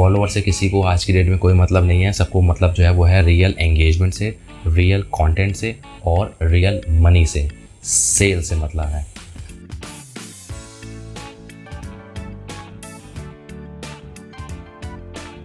[0.00, 2.82] Follower से किसी को आज की डेट में कोई मतलब नहीं है। सबको मतलब जो
[2.82, 4.34] है वो है रियल एंगेजमेंट से
[4.66, 7.48] रियल कंटेंट से और रियल मनी से
[7.84, 9.02] सेल से मतलब है।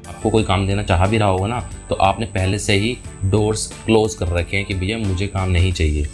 [0.07, 1.59] आपको कोई काम देना चाह भी रहा होगा ना
[1.89, 5.73] तो आपने पहले से ही डोर्स क्लोज कर रखे हैं कि भैया मुझे काम नहीं
[5.73, 6.07] चाहिए।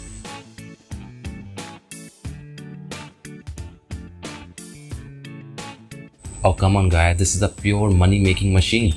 [6.43, 7.13] Oh, come on, guy.
[7.13, 8.93] This is a pure money making machine.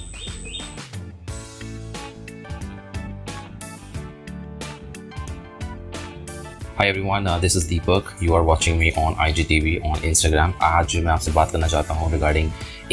[6.76, 8.22] Hi everyone, uh, this is Deepak.
[8.22, 10.54] You are watching me on IGTV on Instagram.
[10.62, 12.48] आज मैं आपसे बात करना चाहता हूँ regarding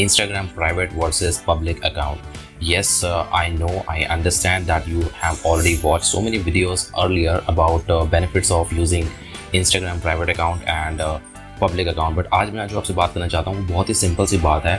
[0.06, 2.20] Instagram private versus public account.
[2.60, 7.42] Yes, uh, I know, I understand that you have already watched so many videos earlier
[7.48, 9.08] about uh, benefits of using
[9.54, 11.20] Instagram private account and uh,
[11.63, 14.39] public account but आज मैं जो आपसे बात करना चाहता हूँ बहुत ही simple सी
[14.39, 14.77] बात है।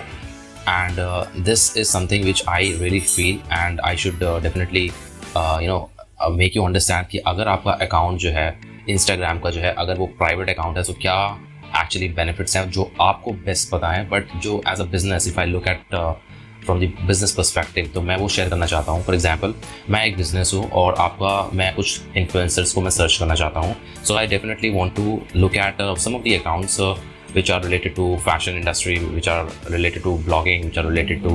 [0.70, 1.00] And
[1.46, 5.90] this is something which I really feel and I should definitely you know
[6.32, 8.48] make you understand कि अगर आपका अकाउंट जो है
[8.90, 11.16] इंस्टाग्राम का जो है, अगर वो प्राइवेट अकाउंट है तो क्या
[11.78, 14.08] एक्चुअली बेनिफिट्स हैं जो आपको बेस्ट पता है?
[14.10, 15.96] बट जो as a business if I look at
[16.66, 19.04] from the business perspective तो मैं वो शेयर करना चाहता हूँ.
[19.04, 19.54] फॉर एग्ज़ाम्पल
[19.90, 23.76] मैं एक बिज़नेस हूँ और आपका मैं कुछ इन्फ्लुएंसर्स को मैं सर्च करना चाहता हूँ.
[24.04, 26.80] So I definitely want to look at some of the accounts
[27.36, 31.32] which are related to fashion industry which are related to blogging which are related to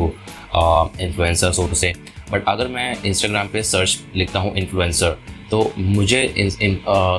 [0.60, 1.90] uh, influencer so to say.
[2.30, 5.16] But अगर मैं Instagram पे search लिखता हूँ influencer
[5.50, 6.74] तो मुझे uh,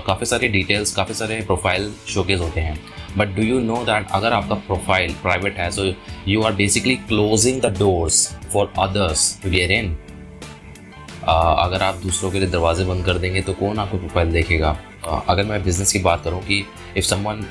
[0.07, 2.79] काफ़ी सारे details काफ़ी सारे प्रोफ़ाइल शोकेज होते हैं.
[3.19, 5.93] But do you know that अगर आपका प्रोफ़ाइल प्राइवेट है so
[6.27, 9.97] you are basically closing the doors for others get in
[11.27, 14.75] अगर आप दूसरों के लिए दरवाजे बंद कर देंगे तो कौन आपको प्रोफ़ाइल देखेगा?
[15.03, 16.63] uh, अगर मैं बिज़नेस की बात करूँ कि
[16.97, 17.45] if someone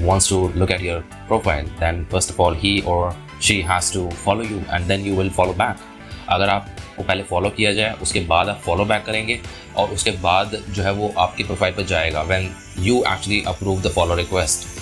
[0.00, 4.08] wants to look at your profile then first of all he और she has to
[4.24, 5.76] follow you and then you will follow back
[6.28, 9.40] अगर आपको पहले फॉलो किया जाए उसके बाद आप फॉलो बैक करेंगे
[9.76, 13.92] और उसके बाद जो है वो आपकी प्रोफ़ाइल पर जाएगा when you actually approve the
[13.92, 14.77] follow request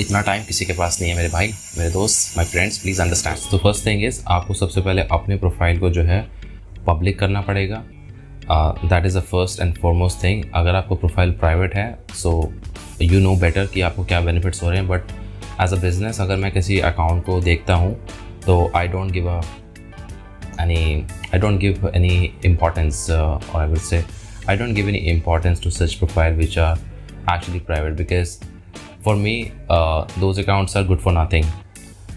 [0.00, 3.36] इतना टाइम किसी के पास नहीं है मेरे भाई मेरे दोस्त माई फ्रेंड्स प्लीज़ अंडरस्टैंड
[3.50, 6.28] तो फ़र्स्ट थिंग इज़ आपको सबसे पहले अपने प्रोफ़ाइल को जो है
[6.86, 7.82] पब्लिक करना पड़ेगा.
[8.84, 12.52] That is the first and foremost thing अगर आपको प्रोफ़ाइल प्राइवेट है सो
[13.02, 14.88] यू नो बेटर कि आपको क्या बेनिफिट्स हो रहे हैं.
[14.88, 15.02] बट
[15.60, 18.06] एज अ बिज़नेस अगर मैं किसी अकाउंट को देखता हूँ
[18.46, 19.40] तो I don't give a
[20.60, 24.04] any i don't give any importance uh, or i would say
[24.46, 26.78] i don't give any importance to such profile which are
[29.06, 29.34] for me
[29.70, 31.44] uh, those are good for nothing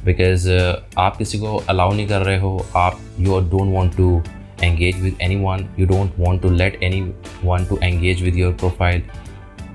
[0.05, 4.21] uh, आप किसी को allow नहीं कर रहे हो आप you don't want to
[4.63, 6.83] engage with anyone you don't want to let
[7.45, 9.03] anyone to engage with your profile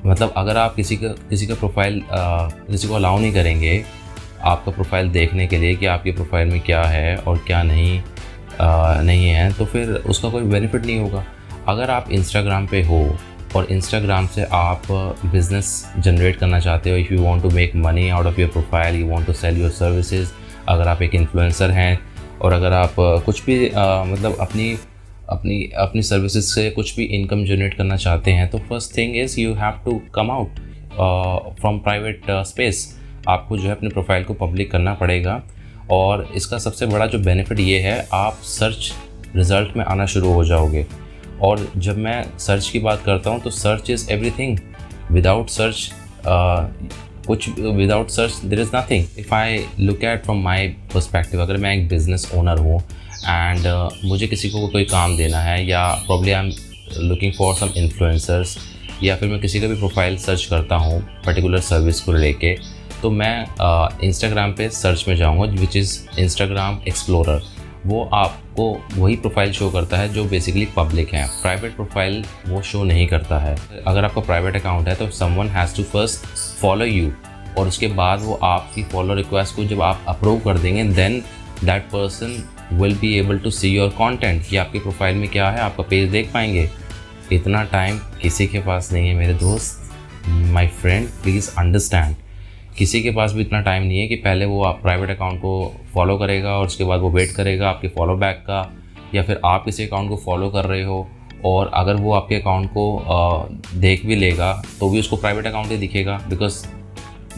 [0.07, 3.85] मतलब अगर आप किसी का किसी का प्रोफ़ाइल किसी को अलाउ नहीं करेंगे
[4.43, 8.01] आपका प्रोफ़ाइल देखने के लिए कि आपके प्रोफ़ाइल में क्या है और क्या नहीं
[8.61, 11.25] आ, नहीं है तो फिर उसका कोई बेनिफिट नहीं होगा।
[11.69, 13.19] अगर आप इंस्टाग्राम पे हो
[13.57, 14.83] और इंस्टाग्राम से आप
[15.27, 18.97] बिज़नेस जनरेट करना चाहते हो if you want to make money out of your profile
[18.97, 20.29] you want to sell your services
[20.69, 21.99] अगर आप एक इन्फ्लुएंसर हैं
[22.41, 24.79] और अगर आप कुछ भी आ, मतलब अपनी
[25.29, 29.41] अपनी अपनी सर्विसेज़ से कुछ भी इनकम जनरेट करना चाहते हैं तो first thing is
[29.41, 30.61] you have to come out
[31.61, 35.43] from private space आपको जो है अपने प्रोफ़ाइल को पब्लिक करना पड़ेगा
[35.91, 38.93] और इसका सबसे बड़ा जो बेनिफिट ये है आप सर्च
[39.37, 40.87] रिज़ल्ट में आना शुरू हो जाओगे।
[41.43, 44.59] और जब मैं सर्च की बात करता हूँ तो search is everything
[45.11, 45.91] without search
[47.27, 51.75] कुछ without search there is nothing if I look at from my perspective अगर मैं
[51.77, 52.83] एक बिज़नेस ओनर हूँ
[53.27, 57.55] एंड uh, मुझे किसी को कोई काम देना है या probably I am looking for
[57.55, 58.57] some influencers
[59.03, 62.55] या फिर मैं किसी का भी प्रोफ़ाइल सर्च करता हूँ पर्टिकुलर सर्विस को लेके
[63.03, 63.47] तो मैं
[64.05, 67.43] इंस्टाग्राम uh, पे सर्च में जाऊँगा विच इज़ इंस्टाग्राम एक्सप्लोरर
[67.87, 72.83] वो आपको वही प्रोफ़ाइल शो करता है जो बेसिकली पब्लिक है। प्राइवेट प्रोफ़ाइल वो शो
[72.85, 73.57] नहीं करता है।
[73.87, 76.27] अगर आपका प्राइवेट अकाउंट है तो someone has to first
[76.61, 77.11] follow you
[77.59, 81.23] और उसके बाद वो आपकी फॉलो रिक्वेस्ट को जब आप अप्रूव कर देंगे then
[81.65, 85.61] that person will be able to see your content कि आपकी प्रोफ़ाइल में क्या है
[85.61, 86.69] आपका पेज देख पाएँगे।
[87.33, 89.81] इतना टाइम किसी के पास नहीं है, मेरे दोस्त।
[90.29, 92.17] माई फ्रेंड प्लीज़ अंडरस्टैंड
[92.77, 95.75] किसी के पास भी इतना टाइम नहीं है कि पहले वो आप प्राइवेट अकाउंट को
[95.95, 98.71] फॉलो करेगा और उसके बाद वो वेट करेगा आपके फॉलो बैक का,
[99.15, 101.07] या फिर आप किसी अकाउंट को फॉलो कर रहे हो
[101.45, 105.77] और अगर वो आपके अकाउंट को देख भी लेगा तो भी उसको प्राइवेट अकाउंट ही
[105.77, 106.65] दिखेगा बिकॉज़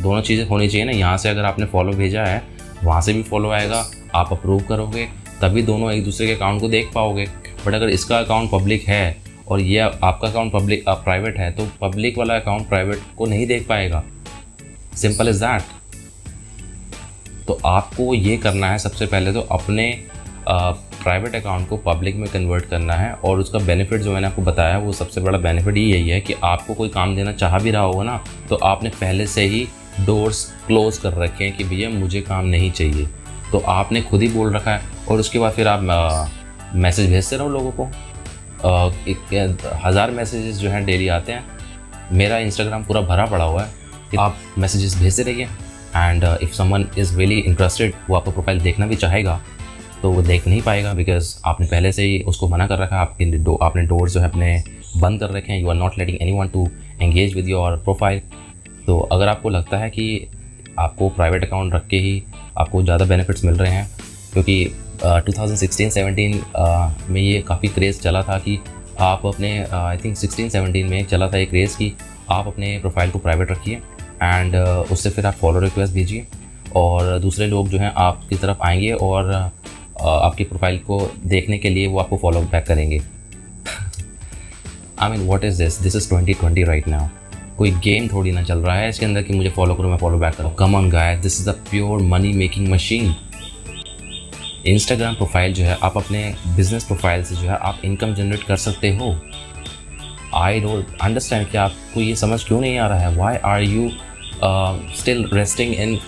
[0.01, 2.43] दोनों चीज़ें होनी चाहिए ना। यहाँ से अगर आपने फॉलो भेजा है,
[2.85, 3.85] वहाँ से भी फॉलो आएगा,
[4.15, 5.07] आप अप्रूव करोगे,
[5.41, 7.27] तभी दोनों एक दूसरे के अकाउंट को देख पाओगे।
[7.67, 9.17] बट अगर इसका अकाउंट पब्लिक है
[9.49, 13.67] और ये आपका अकाउंट पब्लिक प्राइवेट है तो पब्लिक वाला अकाउंट प्राइवेट को नहीं देख
[13.69, 14.05] पाएगा।
[14.97, 15.63] सिंपल इज़ दैट
[17.47, 19.93] तो आपको ये करना है सबसे पहले तो अपने
[20.49, 24.79] प्राइवेट अकाउंट को पब्लिक में कन्वर्ट करना है और उसका बेनिफिट जो मैंने आपको बताया
[24.79, 27.83] वो सबसे बड़ा बेनिफिट ही यही है कि आपको कोई काम देना चाह भी रहा
[27.83, 29.67] होगा ना तो आपने पहले से ही
[30.01, 33.07] डोर्स क्लोज कर रखे हैं कि भैया मुझे काम नहीं चाहिए।
[33.53, 35.81] तो आपने खुद ही बोल रखा है और उसके बाद फिर आप
[36.75, 37.85] मैसेज भेजते रहो लोगों को।
[39.85, 41.45] हज़ार मैसेजेस जो हैं डेली आते हैं।
[42.13, 43.71] मेरा इंस्टाग्राम पूरा भरा पड़ा हुआ है।
[44.11, 45.49] कि आप मैसेजेस भेजते रहिए
[45.97, 49.41] and if someone is really interested वो आपका प्रोफ़ाइल देखना भी चाहेगा
[50.03, 53.03] तो वो देख नहीं पाएगा बिकॉज़ आपने पहले से ही उसको मना कर रखा है
[53.03, 54.63] आपके डो, आपने डोर जो है अपने
[54.97, 56.69] बंद कर रखे हैं you are not letting anyone to
[57.03, 58.21] engage with your profile
[58.87, 60.07] तो अगर आपको लगता है कि
[60.79, 62.23] आपको प्राइवेट अकाउंट रख के ही
[62.59, 63.89] आपको ज़्यादा बेनिफिट्स मिल रहे हैं
[64.33, 64.65] क्योंकि
[65.03, 66.41] टू थाउज़ेंड सिक्सटीन सेवनटीन
[67.11, 68.59] में ये काफ़ी क्रेज़ चला था कि
[69.01, 71.93] आप अपने आई थिंक सिक्सटीन सेवनटीन में चला था एक क्रेज़ कि
[72.31, 73.81] आप अपने प्रोफ़ाइल को प्राइवेट रखिए
[74.23, 76.27] एंड uh, उससे फिर आप फॉलो रिक्वेस्ट भेजिए
[76.77, 79.33] और दूसरे लोग जो हैं आपकी तरफ़ आएँगे और
[80.01, 83.01] आपकी प्रोफ़ाइल को देखने के लिए वो आपको फॉलो बैक करेंगे।
[85.01, 87.09] I mean what is this this is twenty twenty right now
[87.59, 90.19] कोई गेम थोड़ी ना चल रहा है इसके अंदर कि मुझे फॉलो करो मैं फॉलो
[90.19, 93.15] बैक करूँ। Come on guy this is the pure money making machine
[94.67, 96.23] Instagram profile जो है आप अपने
[96.57, 99.15] बिज़नेस प्रोफ़ाइल से जो है आप इनकम जनरेट कर सकते हो।
[100.37, 103.17] आई डोंट अंडरस्टैंड कि आपको ये समझ क्यों नहीं आ रहा है?
[103.17, 103.89] Why are you
[104.99, 105.99] still resting in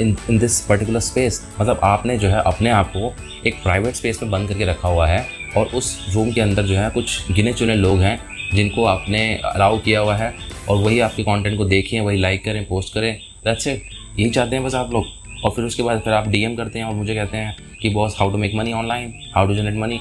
[0.00, 3.12] in in this particular space मतलब आपने जो है अपने आप को
[3.46, 5.24] एक प्राइवेट स्पेस में बंद करके रखा हुआ है
[5.56, 8.18] और उस रूम के अंदर जो है कुछ गिने चुने लोग हैं
[8.54, 10.32] जिनको आपने अलाउ किया हुआ है
[10.68, 13.14] और वही आपके कंटेंट को देखें, वही लाइक करें पोस्ट करें।
[13.44, 13.82] दैट्स इट
[14.18, 15.04] यही चाहते हैं बस आप लोग।
[15.44, 18.16] और फिर उसके बाद फिर आप डीएम करते हैं और मुझे कहते हैं कि boss
[18.18, 20.00] how to make money online how to generate money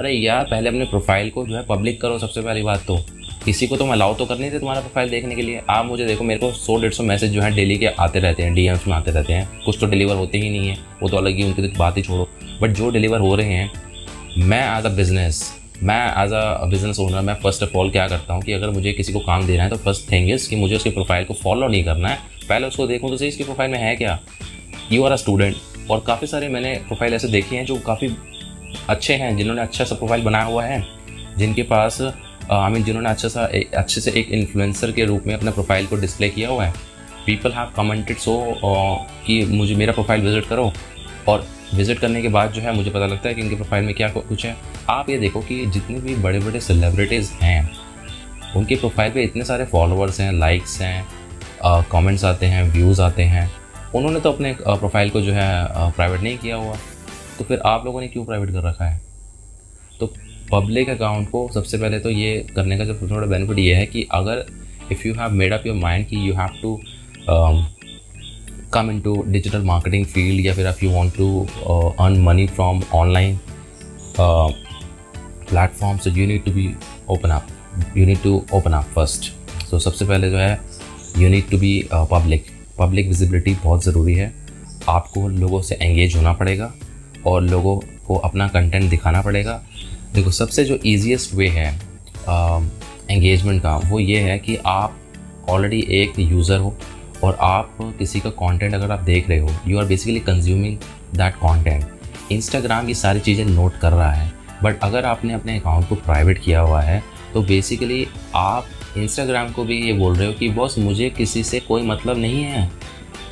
[0.00, 2.98] अरे यार, पहले अपने प्रोफ़ाइल को जो है पब्लिक करो सबसे पहली बात तो।
[3.48, 5.86] किसी को तो मैं अलाउ तो कर नहीं थे तुम्हारा प्रोफ़ाइल देखने के लिए। आप
[5.86, 8.54] मुझे देखो, मेरे को सौ डेढ़ सौ मैसेज जो है डेली के आते रहते हैं
[8.54, 11.36] डीएम्स में आते रहते हैं। कुछ तो डिलीवर होते ही नहीं है, वो तो अलग
[11.36, 12.28] ही उनकी तो बात ही छोड़ो।
[12.62, 13.70] बट जो डिलीवर हो रहे हैं,
[14.38, 15.40] मैं एज अ बिज़नेस
[15.82, 18.92] मैं एज अ बिज़नेस ओनर मैं फ़र्स्ट ऑफ़ ऑल क्या करता हूँ कि अगर मुझे
[18.92, 21.68] किसी को काम देना है तो फ़र्स्ट थिंग इज़ कि मुझे उसके प्रोफ़ाइल को फॉलो
[21.68, 22.18] नहीं करना है।
[22.48, 24.18] पहले उसको देखूँ तो सही, इसके प्रोफ़ाइल में है क्या?
[24.92, 28.14] यू आर अ स्टूडेंट और काफ़ी सारे मैंने प्रोफ़ाइल ऐसे देखे हैं जो काफ़ी
[28.88, 30.84] अच्छे हैं, जिन्होंने अच्छा सा प्रोफ़ाइल बनाया हुआ है,
[31.38, 32.00] जिनके पास
[32.50, 33.44] आई मीन जिन्होंने अच्छा सा
[33.76, 36.72] अच्छे से एक इन्फ्लुएंसर के रूप में अपने प्रोफ़ाइल को डिस्प्ले किया हुआ है
[37.26, 38.36] पीपल हैव कमेंटेड सो
[39.26, 40.72] कि मुझे, मेरा प्रोफ़ाइल विज़िट करो
[41.28, 43.94] और विज़िट करने के बाद जो है मुझे पता लगता है कि इनके प्रोफ़ाइल में
[43.94, 44.56] क्या कुछ है।
[44.90, 47.70] आप ये देखो कि जितने भी बड़े बड़े सेलिब्रिटीज़ हैं,
[48.56, 51.06] उनके प्रोफ़ाइल पे इतने सारे फॉलोअर्स हैं लाइक्स हैं
[51.64, 53.50] कमेंट्स आते हैं व्यूज़ आते हैं।
[53.94, 56.76] उन्होंने तो अपने प्रोफ़ाइल को जो है प्राइवेट नहीं किया हुआ।
[57.38, 59.00] तो फिर आप लोगों ने क्यों प्राइवेट कर रखा है?
[60.00, 60.12] तो
[60.50, 63.86] पब्लिक अकाउंट को सबसे पहले तो ये करने का जो सबसे बड़ा बेनिफिट ये है
[63.86, 64.44] कि अगर
[64.92, 66.80] if you have made up your mind कि you have to
[68.72, 71.46] come into digital marketing field या फिर आप you want to
[72.00, 73.38] earn money from online
[74.20, 76.68] platform so you need to be
[77.10, 79.32] open up you need to open up first
[79.70, 80.58] so सबसे पहले जो है
[81.18, 82.46] you need to be public
[82.78, 84.32] public visibility बहुत ज़रूरी है।
[84.88, 86.72] आपको लोगों से एंगेज होना पड़ेगा
[87.26, 89.62] और लोगों को अपना कंटेंट दिखाना पड़ेगा।
[90.14, 91.68] देखो, सबसे जो ईजीएस्ट वे है
[93.10, 94.96] एंगेजमेंट का, वो ये है कि आप
[95.48, 96.76] ऑलरेडी एक यूज़र हो
[97.24, 100.76] और आप किसी का कंटेंट अगर आप देख रहे हो you are basically consuming
[101.16, 104.32] that content Instagram ये सारी चीज़ें नोट कर रहा है
[104.62, 107.02] बट अगर आपने अपने अकाउंट को प्राइवेट किया हुआ है
[107.34, 108.66] तो बेसिकली आप
[108.96, 112.42] इंस्टाग्राम को भी ये बोल रहे हो कि, बॉस, मुझे किसी से कोई मतलब नहीं
[112.42, 112.70] है।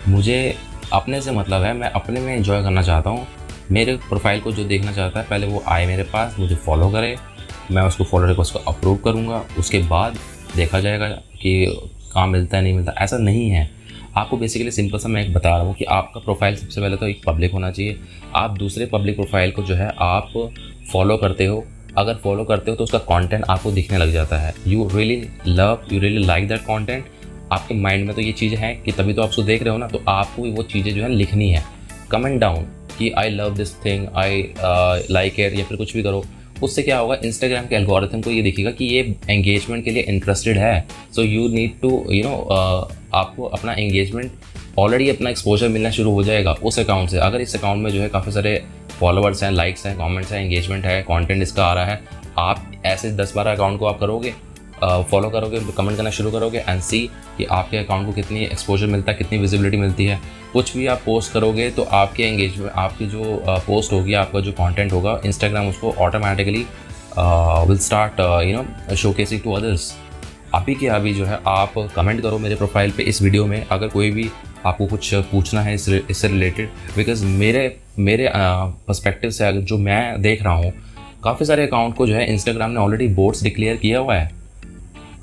[0.09, 0.57] मुझे
[0.93, 3.27] अपने से मतलब है, मैं अपने में इन्जॉय करना चाहता हूँ
[3.73, 7.17] मेरे प्रोफ़ाइल को जो देखना चाहता है, पहले वो आए मेरे पास, मुझे फॉलो करे।
[7.71, 10.19] मैं उसको फॉलो रिक्वेस्ट को अप्रूव करूँगा। उसके बाद
[10.57, 11.67] देखा जाएगा कि
[12.13, 13.69] काम मिलता है, नहीं मिलता। ऐसा नहीं है।
[14.17, 17.09] आपको बेसिकली सिंपल सा मैं एक बता रहा हूँ कि आपका प्रोफ़ाइल सबसे पहले तो
[17.09, 17.99] एक पब्लिक होना चाहिए।
[18.35, 20.33] आप दूसरे पब्लिक प्रोफ़ाइल को जो है, आप
[20.93, 21.65] फॉलो करते हो।
[21.99, 25.87] अगर फॉलो करते हो तो उसका कंटेंट आपको दिखने लग जाता है। You really love
[25.93, 27.05] you really like that content
[27.53, 29.79] आपके माइंड में तो ये चीज़ें हैं कि तभी तो आप उसको देख रहे हो
[29.79, 31.63] ना तो आपको वो चीज़ें जो है लिखनी है।
[32.11, 32.67] कमेंट डाउन
[32.99, 34.43] कि I love this thing I
[35.11, 36.25] like air या फिर कुछ भी करो।
[36.63, 39.01] उससे क्या होगा इंस्टाग्राम के एल्गोरिथम को ये दिखेगा कि ये
[39.31, 40.87] एंगेजमेंट के लिए इंटरेस्टेड है।
[41.17, 42.37] So you need to you know
[43.15, 44.33] आपको अपना एंगेजमेंट
[44.79, 48.01] ऑलरेडी अपना एक्सपोजर मिलना शुरू हो जाएगा उस अकाउंट से। अगर इस अकाउंट में जो
[48.01, 48.63] है काफ़ी सारे
[49.01, 52.01] फॉलोअर्स हैं लाइक्स हैं कमेंट्स हैं एंगेजमेंट है कंटेंट इसका आ रहा है,
[52.39, 54.33] आप ऐसे दस बारह अकाउंट को आप करोगे
[54.83, 56.99] फॉलो करोगे कमेंट करना शुरू करोगे एंड सी
[57.39, 60.21] कि आपके अकाउंट को कितनी एक्सपोजर मिलता है, कितनी विजिबिलिटी मिलती है।
[60.53, 64.93] कुछ भी आप पोस्ट करोगे तो आपके एंगेजमेंट आपकी जो पोस्ट होगी, आपका जो कंटेंट
[64.93, 66.67] होगा इंस्टाग्राम उसको automatically
[67.69, 69.95] will start you know showcasing to others
[70.55, 73.89] अभी के अभी जो है, आप कमेंट करो मेरे प्रोफ़ाइल पे इस वीडियो में। अगर
[73.89, 74.29] कोई भी
[74.67, 80.23] आपको कुछ पूछना है इस इससे रिलेटेड बिकॉज़ मेरे मेरे पर्सपेक्टिव से अगर जो मैं
[80.23, 80.73] देख रहा हूँ,
[81.25, 84.31] काफ़ी सारे अकाउंट को जो है इंस्टाग्राम ने ऑलरेडी बोर्ड्स डिक्लेयर किया हुआ है।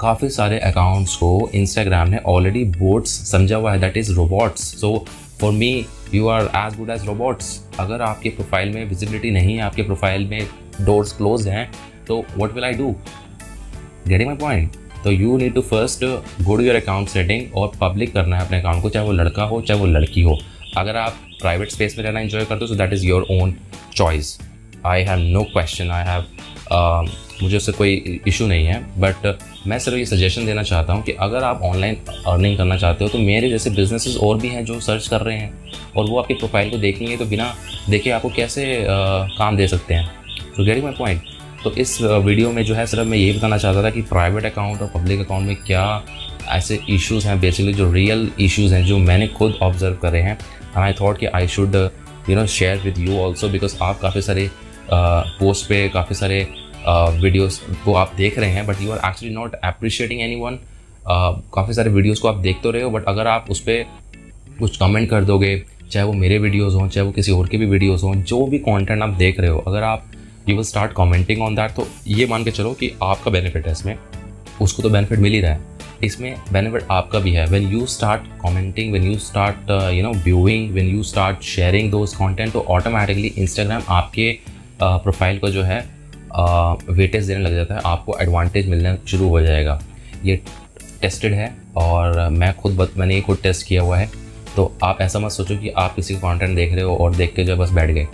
[0.03, 5.05] काफ़ी सारे अकाउंट्स को इंस्टाग्राम ने ऑलरेडी बोट्स समझा हुआ है that is robots so
[5.41, 9.61] for me you are as good as robots अगर आपके प्रोफ़ाइल में विजिबिलिटी नहीं है,
[9.61, 10.47] आपके प्रोफ़ाइल में
[10.81, 11.69] डोर्स क्लोज हैं
[12.07, 12.95] तो what will I do
[14.07, 16.03] getting my point तो you need to first
[16.43, 19.43] go to your account setting और पब्लिक करना है अपने अकाउंट को, चाहे वो लड़का
[19.43, 20.37] हो, चाहे वो लड़की हो.
[20.77, 23.55] अगर आप प्राइवेट स्पेस में रहना इन्जॉय करते हो so that is your own
[23.95, 24.37] choice
[24.85, 26.25] I have no question I have
[27.43, 31.11] मुझे उससे कोई इशू नहीं है बट मैं सिर्फ़ ये सजेशन देना चाहता हूँ कि
[31.19, 31.97] अगर आप ऑनलाइन
[32.27, 35.37] अर्निंग करना चाहते हो तो मेरे जैसे बिजनेसेस और भी हैं जो सर्च कर रहे
[35.37, 35.53] हैं
[35.97, 37.53] और वो आपकी प्रोफ़ाइल को देखेंगे तो बिना
[37.89, 40.07] देखे आपको कैसे uh, काम दे सकते हैं।
[40.57, 41.21] तो गेटिंग माई पॉइंट
[41.63, 44.81] तो इस वीडियो में जो है सिर्फ़ मैं ये बताना चाहता था कि प्राइवेट अकाउंट
[44.81, 46.03] और पब्लिक अकाउंट में क्या
[46.49, 50.77] ऐसे इश्यूज़ हैं बेसिकली जो रियल इश्यूज़ हैं जो मैंने खुद ऑब्ज़र्व करे हैं। एंड
[50.77, 51.75] आई थॉट कि I should
[52.29, 54.49] you know share with you also because आप काफ़ी सारे
[54.93, 56.47] पोस्ट पे काफ़ी सारे
[56.87, 60.59] वीडियोस को आप देख रहे हैं but you are actually not appreciating anyone
[61.07, 63.85] काफ़ी सारे वीडियोस को आप देख तो रहे हो बट अगर आप उस पर
[64.59, 65.61] कुछ कमेंट कर दोगे
[65.91, 68.57] चाहे वो मेरे वीडियोज़ हों चाहे वो किसी और के भी वीडियोज़ हों जो भी
[68.59, 70.05] कंटेंट आप देख रहे हो अगर आप
[70.49, 73.71] you will start commenting on that तो ये मान के चलो कि आपका बेनिफिट है
[73.71, 73.97] इसमें।
[74.61, 75.71] उसको तो बेनिफिट मिल ही रहा है।
[76.03, 80.71] इसमें बेनिफिट आपका भी है। When you start commenting when you start you know viewing
[80.71, 84.31] when you start sharing those content तो ऑटोमेटिकली इंस्टाग्राम आपके
[84.81, 85.79] प्रोफ़ाइल uh, को जो है
[86.35, 89.79] वेटेज देने लग जाता है आपको एडवांटेज मिलना शुरू हो जाएगा।
[90.25, 90.41] ये
[91.01, 94.09] टेस्टेड है और मैं खुद बत, मैंने ये खुद टेस्ट किया हुआ है।
[94.55, 97.33] तो आप ऐसा मत सोचो कि आप किसी का कंटेंट देख रहे हो और देख
[97.35, 98.07] के जो बस बैठ गए।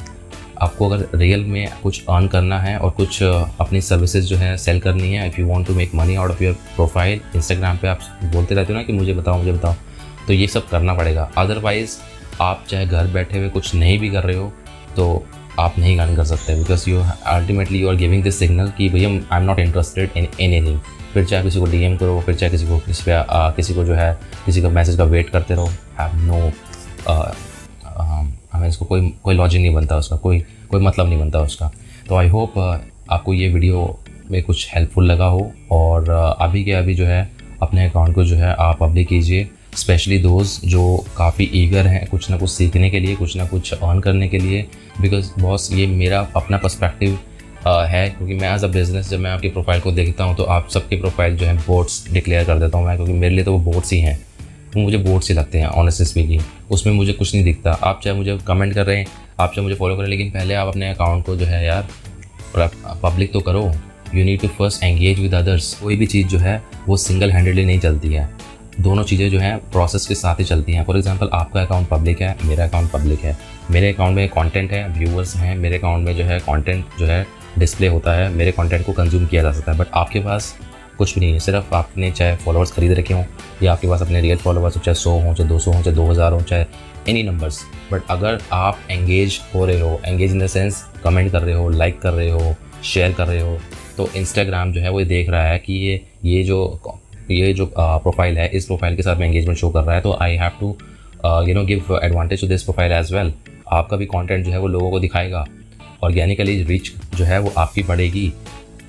[0.62, 4.80] आपको अगर रियल में कुछ अर्न करना है और कुछ अपनी सर्विसेज़ जो है सेल
[4.80, 8.00] करनी है if you want to make money out of your profile Instagram पे आप
[8.26, 9.76] बोलते रहते हो ना कि मुझे बताओ मुझे बताओ
[10.28, 11.98] तो ये सब करना पड़ेगा। अदरवाइज़
[12.42, 14.52] आप चाहे घर बैठे हुए कुछ नहीं भी कर रहे हो
[14.96, 15.26] तो
[15.60, 19.10] आप नहीं अर्न कर सकते because you ultimately you are giving this signal कि भैया
[19.10, 20.80] I am not interested in anything
[21.14, 23.84] फिर चाहे किसी को डीएम करो फिर चाहे किसी को किसी पे आ, किसी को
[23.84, 24.14] जो है
[24.46, 25.70] किसी का मैसेज का वेट करते रहो.
[26.00, 26.52] हैव नो
[28.54, 30.40] हमें इसको कोई कोई लॉजिक नहीं बनता उसका कोई
[30.72, 31.72] कोई मतलब नहीं बनता उसका.
[32.10, 32.58] तो आई होप
[33.12, 34.00] आपको ये वीडियो
[34.32, 37.30] में कुछ हेल्पफुल लगा हो और अभी के अभी जो है
[37.62, 39.50] अपने अकाउंट को जो है आप पब्लिक कीजिए.
[39.74, 40.84] स्पेशली दोस्त जो
[41.18, 44.38] काफ़ी ईगर हैं कुछ ना कुछ सीखने के लिए, कुछ ना कुछ अर्न करने के
[44.38, 44.66] लिए।
[45.02, 47.18] बिकॉज़ बॉस ये मेरा अपना पर्सपेक्टिव
[47.68, 50.70] है। क्योंकि मैं एज अ बिज़नेस जब मैं आपकी प्रोफ़ाइल को देखता हूँ तो आप
[50.70, 53.60] सबके प्रोफ़ाइल जो है बोर्ड्स डिक्लेयर कर देता हूँ मैं। क्योंकि मेरे लिए तो वो
[53.72, 54.18] बोर्ड्स ही हैं।
[54.76, 58.16] वो मुझे बोर्ड्स ही लगते हैं ऑनेस्ट स्पीकिंग उसमें मुझे कुछ नहीं दिखता। आप चाहे
[58.18, 59.06] मुझे कमेंट कर रहे हैं,
[59.40, 61.88] आप चाहे मुझे फॉलो करें लेकिन पहले आप अपने अकाउंट को जो है यार
[63.04, 63.72] पब्लिक तो करो।
[64.16, 67.66] You need to first engage with others कोई भी चीज़ जो है, वो सिंगल हैंडेडली
[67.66, 68.30] नहीं चलती है।
[68.80, 72.22] दोनों चीज़ें जो हैं प्रोसेस के साथ ही चलती हैं। फॉर एग्जांपल आपका अकाउंट पब्लिक
[72.22, 73.38] है, मेरा अकाउंट पब्लिक है।
[73.72, 77.26] मेरे अकाउंट में कंटेंट है व्यूअर्स हैं, मेरे अकाउंट में जो है कंटेंट जो है
[77.58, 80.56] डिस्प्ले होता है, मेरे कंटेंट को कंज्यूम किया जा सकता है। बट आपके पास
[80.98, 83.24] कुछ भी नहीं है, सिर्फ़ आपने चाहे फॉलोअर्स खरीद रखे हों,
[83.64, 85.96] या आपके पास अपने रियल फॉलोअर्स हो, चाहे सौ हों, चाहे दो सौ हों, चाहे
[85.96, 86.66] दो हज़ार हों, चाहे
[87.10, 87.60] एनी नंबर्स
[87.92, 91.70] बट अगर आप एंगेज हो रहे हो engage in the sense comment कर रहे हो
[91.70, 93.58] लाइक कर रहे हो शेयर कर रहे हो
[93.98, 96.66] तो इंस्टाग्राम जो है वो देख रहा है कि ये ये जो
[97.32, 100.18] ये जो प्रोफ़ाइल है, इस प्रोफ़ाइल के साथ में एंगेजमेंट शो कर रहा है तो
[100.22, 100.68] I have to
[101.48, 103.34] you know give advantage to this profile as well
[103.70, 105.46] आपका भी कंटेंट जो है वो लोगों को दिखाएगा।
[106.04, 108.28] ऑर्गेनिकली रिच जो है वो आपकी बढ़ेगी।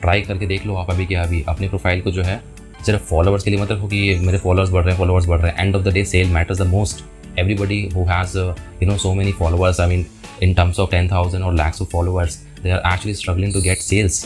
[0.03, 2.41] ट्राई करके देख लो आप अभी क्या अभी। अपने प्रोफ़ाइल को जो है,
[2.87, 5.51] सिर्फ़ फॉलोअर्स के लिए मतलब हो कि मेरे फॉलोअर्स बढ़ रहे हैं फॉलोअर्स बढ़ रहे
[5.51, 7.05] हैं। End of the day sale matters the most
[7.39, 10.07] everybody who has you know so many followers I mean
[10.43, 13.79] in terms of ten thousand और lakhs of followers they are actually struggling to get
[13.79, 14.25] sales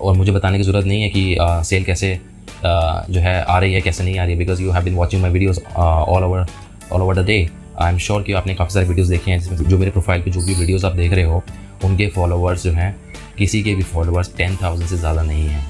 [0.00, 3.58] और मुझे बताने की ज़रूरत नहीं है कि cell uh, कैसे uh, जो है आ
[3.58, 6.24] रही है कैसे नहीं आ रही है because you have been watching my videos all
[6.24, 6.46] over
[6.92, 7.46] all over the day
[7.82, 10.30] I am sure कि आपने काफ़ी सारे वीडियोज़ देखे हैं जिसमें जो मेरे प्रोफ़ाइल पे
[10.30, 11.42] जो भी वीडियोज़ आप देख रहे हो
[11.84, 12.94] उनके फॉलोअर्स जो हैं
[13.38, 15.64] किसी के भी फॉलोअर्स टेन थाउज़ेंड से ज़्यादा नहीं हैं।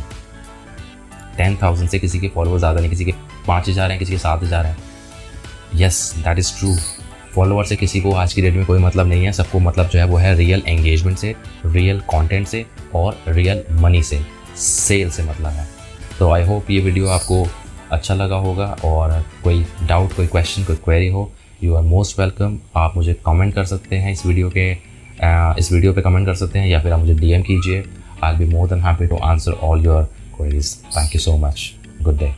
[1.37, 3.13] टेन थाउज़ेंड से किसी के फॉलोअर्स ज़्यादा नहीं किसी के
[3.47, 4.77] पाँच हज़ार हैं किसी के सात हज़ार हैं।
[5.77, 6.77] Yes that is true
[7.35, 9.99] follower से किसी को आज की डेट में कोई मतलब नहीं है, सबको मतलब जो
[9.99, 11.35] है वो है रियल एंगेजमेंट से
[11.67, 12.65] रियल कंटेंट से
[12.95, 14.21] और रियल मनी से
[14.57, 15.67] सेल से मतलब है।
[16.19, 17.47] तो आई होप ये वीडियो आपको
[17.93, 21.31] अच्छा लगा होगा और कोई डाउट कोई क्वेश्चन कोई क्वेरी हो
[21.63, 24.71] यू आर मोस्ट वेलकम आप मुझे कमेंट कर सकते हैं इस वीडियो के
[25.61, 27.85] इस वीडियो पे कमेंट कर सकते हैं या फिर आप मुझे डीएम कीजिए।
[28.25, 30.03] I be more than happy to answer all your
[30.37, 31.73] queries thank you so much
[32.03, 32.33] good day